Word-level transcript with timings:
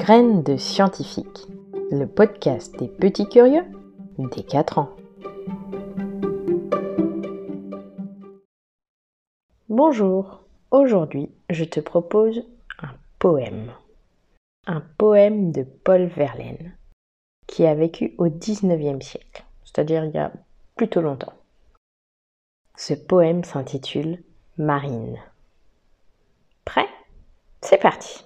Graines 0.00 0.42
de 0.42 0.56
scientifiques, 0.56 1.46
le 1.90 2.06
podcast 2.06 2.74
des 2.78 2.88
petits 2.88 3.28
curieux 3.28 3.66
des 4.16 4.42
4 4.42 4.78
ans. 4.78 4.96
Bonjour, 9.68 10.40
aujourd'hui 10.70 11.30
je 11.50 11.64
te 11.64 11.80
propose 11.80 12.42
un 12.80 12.94
poème. 13.18 13.72
Un 14.66 14.82
poème 14.96 15.52
de 15.52 15.64
Paul 15.64 16.06
Verlaine, 16.06 16.74
qui 17.46 17.66
a 17.66 17.74
vécu 17.74 18.14
au 18.16 18.28
19e 18.28 19.02
siècle, 19.02 19.44
c'est-à-dire 19.64 20.06
il 20.06 20.12
y 20.12 20.18
a 20.18 20.32
plutôt 20.76 21.02
longtemps. 21.02 21.34
Ce 22.74 22.94
poème 22.94 23.44
s'intitule 23.44 24.22
Marine. 24.56 25.18
Prêt? 26.64 26.88
C'est 27.60 27.82
parti 27.82 28.24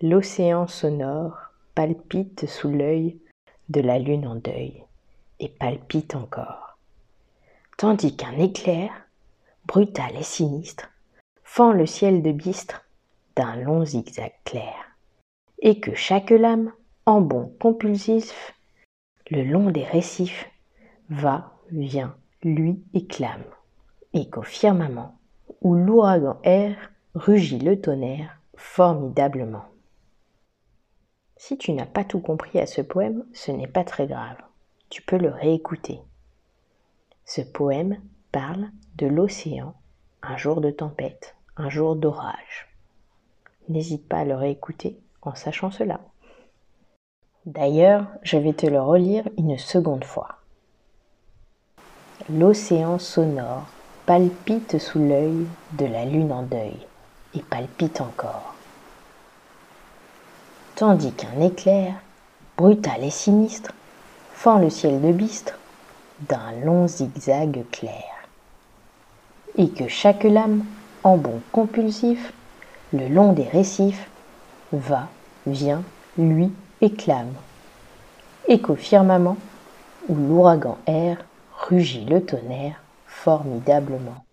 L'océan 0.00 0.68
sonore 0.68 1.36
palpite 1.74 2.46
sous 2.46 2.70
l'œil 2.70 3.18
de 3.68 3.80
la 3.80 3.98
lune 3.98 4.28
en 4.28 4.36
deuil, 4.36 4.84
et 5.40 5.48
palpite 5.48 6.14
encore. 6.14 6.78
Tandis 7.78 8.14
qu'un 8.14 8.38
éclair, 8.38 8.92
brutal 9.66 10.14
et 10.16 10.22
sinistre, 10.22 10.88
fend 11.42 11.72
le 11.72 11.84
ciel 11.84 12.22
de 12.22 12.30
bistre 12.30 12.84
d'un 13.34 13.56
long 13.56 13.84
zigzag 13.84 14.34
clair, 14.44 14.76
et 15.58 15.80
que 15.80 15.96
chaque 15.96 16.30
lame, 16.30 16.72
en 17.04 17.20
bond 17.20 17.52
compulsif, 17.58 18.54
le 19.30 19.42
long 19.42 19.72
des 19.72 19.82
récifs, 19.84 20.48
va, 21.10 21.54
vient, 21.72 22.14
lui 22.44 22.84
et 22.94 23.04
clame, 23.04 23.42
et 24.12 24.30
qu'au 24.30 24.42
firmament, 24.42 25.18
où 25.60 25.74
l'ouragan 25.74 26.38
erre, 26.44 26.92
rugit 27.16 27.58
le 27.58 27.80
tonnerre 27.80 28.38
formidablement. 28.56 29.64
Si 31.40 31.56
tu 31.56 31.72
n'as 31.72 31.86
pas 31.86 32.02
tout 32.02 32.18
compris 32.18 32.58
à 32.58 32.66
ce 32.66 32.80
poème, 32.82 33.24
ce 33.32 33.52
n'est 33.52 33.68
pas 33.68 33.84
très 33.84 34.08
grave. 34.08 34.36
Tu 34.90 35.02
peux 35.02 35.16
le 35.16 35.30
réécouter. 35.30 36.00
Ce 37.24 37.40
poème 37.40 38.00
parle 38.32 38.68
de 38.96 39.06
l'océan, 39.06 39.74
un 40.22 40.36
jour 40.36 40.60
de 40.60 40.72
tempête, 40.72 41.36
un 41.56 41.70
jour 41.70 41.94
d'orage. 41.94 42.74
N'hésite 43.68 44.08
pas 44.08 44.18
à 44.18 44.24
le 44.24 44.34
réécouter 44.34 44.98
en 45.22 45.36
sachant 45.36 45.70
cela. 45.70 46.00
D'ailleurs, 47.46 48.06
je 48.22 48.36
vais 48.36 48.52
te 48.52 48.66
le 48.66 48.80
relire 48.80 49.28
une 49.38 49.58
seconde 49.58 50.04
fois. 50.04 50.40
L'océan 52.28 52.98
sonore 52.98 53.68
palpite 54.06 54.78
sous 54.78 54.98
l'œil 54.98 55.46
de 55.74 55.86
la 55.86 56.04
lune 56.04 56.32
en 56.32 56.42
deuil 56.42 56.76
et 57.34 57.42
palpite 57.42 58.00
encore 58.00 58.57
tandis 60.78 61.10
qu'un 61.10 61.40
éclair, 61.40 61.92
brutal 62.56 63.02
et 63.02 63.10
sinistre, 63.10 63.72
fend 64.32 64.60
le 64.60 64.70
ciel 64.70 65.00
de 65.00 65.10
bistre 65.10 65.58
d'un 66.20 66.52
long 66.64 66.86
zigzag 66.86 67.64
clair, 67.72 68.28
et 69.56 69.70
que 69.70 69.88
chaque 69.88 70.22
lame, 70.22 70.64
en 71.02 71.16
bond 71.16 71.42
compulsif, 71.50 72.32
le 72.92 73.08
long 73.08 73.32
des 73.32 73.48
récifs, 73.48 74.08
va, 74.70 75.08
vient, 75.48 75.82
lui 76.16 76.52
et 76.80 76.92
clame, 76.92 77.34
et 78.46 78.60
qu'au 78.60 78.76
firmament, 78.76 79.36
où 80.08 80.14
l'ouragan 80.14 80.78
erre, 80.86 81.24
rugit 81.58 82.04
le 82.04 82.24
tonnerre 82.24 82.80
formidablement. 83.04 84.24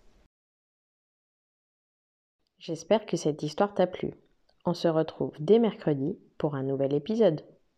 J'espère 2.60 3.04
que 3.04 3.16
cette 3.16 3.42
histoire 3.42 3.74
t'a 3.74 3.88
plu. 3.88 4.12
On 4.68 4.74
se 4.74 4.88
retrouve 4.88 5.32
dès 5.38 5.60
mercredi 5.60 6.18
pour 6.38 6.56
un 6.56 6.64
nouvel 6.64 6.92
épisode. 6.92 7.42